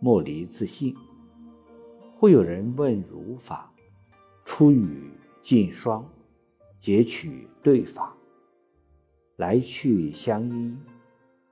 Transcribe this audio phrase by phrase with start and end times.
[0.00, 0.96] 莫离自性。
[2.16, 3.72] 会有人问如法，
[4.44, 6.04] 出语尽双，
[6.78, 8.16] 截取对法，
[9.36, 10.76] 来去相依，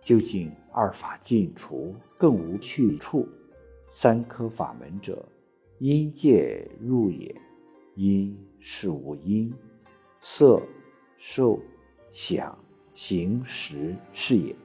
[0.00, 3.28] 究竟二法尽除，更无去处。
[3.90, 5.26] 三科法门者，
[5.78, 7.34] 因界入也。
[7.96, 9.54] 因是无因，
[10.20, 10.60] 色、
[11.16, 11.60] 受、
[12.10, 12.58] 想、
[12.92, 14.56] 行、识是也。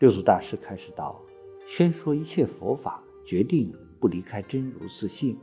[0.00, 1.22] 六祖大师开始道。
[1.66, 5.38] 宣说一切佛法，决定不离开真如自性，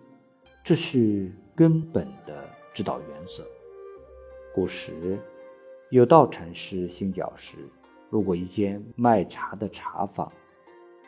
[0.63, 3.43] 这是根本的指导原则。
[4.53, 5.17] 古时
[5.89, 7.57] 有道禅师行脚时，
[8.11, 10.31] 路过一间卖茶的茶坊，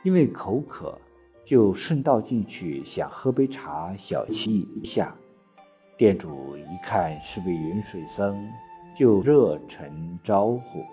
[0.03, 0.97] 因为口渴，
[1.45, 5.15] 就顺道进去想喝杯茶小憩一下。
[5.97, 8.43] 店主一看是位云水僧，
[8.97, 10.83] 就热忱招呼，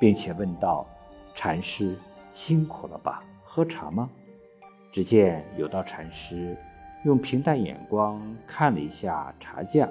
[0.00, 0.86] 并且问道
[1.34, 1.94] ：“禅师。”
[2.36, 3.24] 辛苦了吧？
[3.42, 4.10] 喝茶吗？
[4.92, 6.54] 只见有道禅师
[7.02, 9.88] 用平淡眼光看了一下茶架，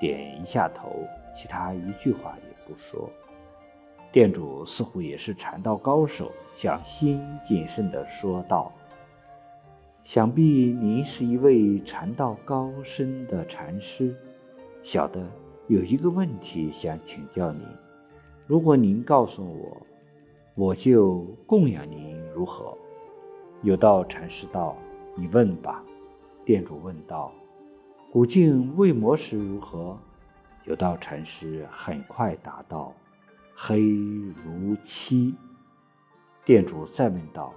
[0.00, 3.10] 点一下头，其他一句话也不说。
[4.10, 8.72] 店主似乎也是禅道高手，小心谨慎地说道
[10.04, 14.16] ：“想必您是一位禅道高深的禅师，
[14.82, 15.22] 小的
[15.68, 17.60] 有一个问题想请教您。
[18.46, 19.86] 如果您告诉我。”
[20.56, 22.78] 我就供养您如何？
[23.62, 24.76] 有道禅师道
[25.18, 25.84] ：“你问吧。”
[26.46, 27.32] 店主问道
[28.12, 29.98] ：“古镜未磨时如何？”
[30.62, 32.94] 有道禅师很快答道
[33.52, 35.34] ：“黑如漆。”
[36.46, 37.52] 店主再问道：“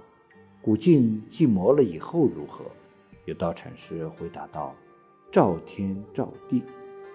[0.60, 2.64] 古镜既磨了以后如何？”
[3.26, 4.74] 有道禅师回答道
[5.30, 6.64] ：“照天照地。”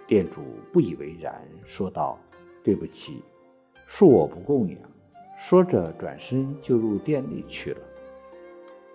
[0.08, 2.18] 店主不以为然，说道
[2.64, 3.22] ：“对不起，
[3.86, 4.78] 恕我不供养。”
[5.46, 7.82] 说着，转身就入店里去了。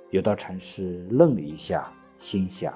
[0.09, 2.73] 有道禅师愣了一下，心想：“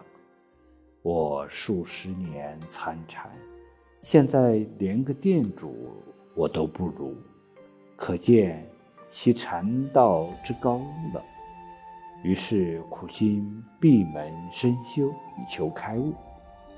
[1.00, 3.31] 我数十年参禅，
[4.03, 5.75] 现在连个店主
[6.34, 7.16] 我都不如，
[7.97, 8.71] 可见
[9.09, 10.77] 其禅道之高
[11.15, 11.25] 了。”
[12.22, 16.12] 于是苦心闭门深修，以求开悟。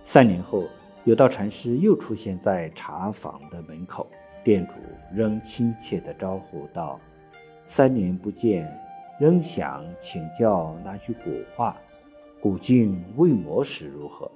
[0.05, 0.63] 三年后，
[1.03, 4.07] 有道禅师又出现在茶坊的门口。
[4.45, 4.75] 店主
[5.11, 7.01] 仍亲切地招呼道
[7.65, 8.71] ：“三年不见，
[9.19, 11.75] 仍想请教那句古话
[12.43, 14.31] ：‘古镜未磨时如何？’”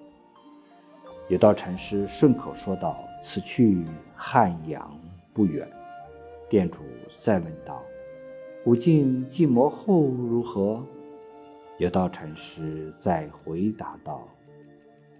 [1.28, 4.98] 有道禅师顺口说道：“此去汉阳
[5.34, 5.68] 不远。”
[6.48, 6.78] 店主
[7.18, 7.82] 再问道
[8.64, 10.82] ：“古镜既磨后如何？”
[11.76, 14.26] 有道禅师再回答道：“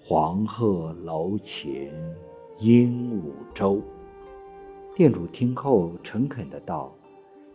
[0.00, 1.92] 黄鹤楼前
[2.58, 3.82] 鹦鹉洲。”
[4.98, 6.92] 店主听后诚恳的道：“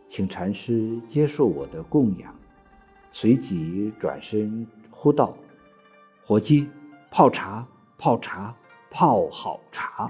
[0.07, 2.33] 请禅师接受我的供养。”
[3.11, 5.35] 随即转身呼道
[6.25, 6.69] ：“伙计，
[7.11, 7.67] 泡茶，
[7.97, 8.55] 泡茶，
[8.89, 10.09] 泡好茶。”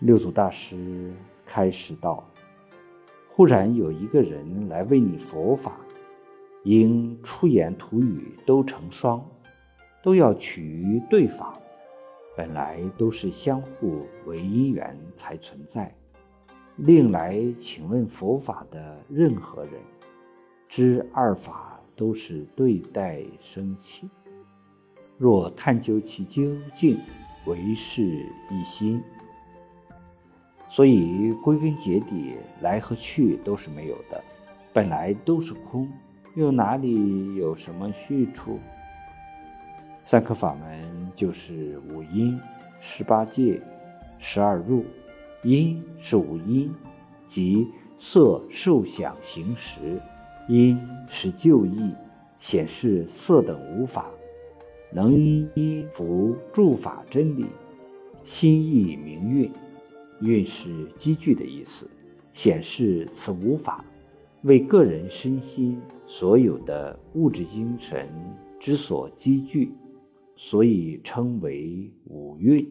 [0.00, 1.10] 六祖大师
[1.46, 2.22] 开始道
[3.32, 5.80] ：“忽然有一个人来为你佛法，
[6.64, 9.24] 因出言吐语都成双，
[10.02, 11.58] 都要取于对法，
[12.36, 15.90] 本来都是相互为因缘才存在。”
[16.82, 19.74] 另来请问佛法的任何人，
[20.66, 24.08] 知二法都是对待生起。
[25.18, 26.98] 若探究其究竟，
[27.44, 28.02] 为是
[28.50, 29.02] 一心。
[30.70, 34.24] 所以归根结底，来和去都是没有的，
[34.72, 35.86] 本来都是空，
[36.34, 38.58] 又哪里有什么去处？
[40.06, 42.40] 三科法门就是五音、
[42.80, 43.60] 十八界、
[44.18, 44.82] 十二入。
[45.42, 46.70] 因是五因，
[47.26, 47.66] 即
[47.96, 49.80] 色、受、想、行、识；
[50.48, 50.78] 因
[51.08, 51.94] 是就义，
[52.38, 54.10] 显示色等无法，
[54.92, 57.46] 能依依服诸法真理，
[58.22, 59.50] 心意明运。
[60.20, 61.88] 运是积聚的意思，
[62.34, 63.82] 显示此无法
[64.42, 68.06] 为个人身心所有的物质精神
[68.58, 69.72] 之所积聚，
[70.36, 72.70] 所以称为五蕴。